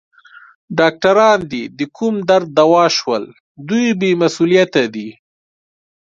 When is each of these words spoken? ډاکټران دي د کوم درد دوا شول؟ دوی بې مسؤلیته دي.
ډاکټران 0.77 1.39
دي 1.51 1.63
د 1.77 1.81
کوم 1.97 2.15
درد 2.29 2.47
دوا 2.59 2.85
شول؟ 2.97 3.23
دوی 3.67 3.87
بې 3.99 4.11
مسؤلیته 4.23 4.81
دي. 4.93 5.09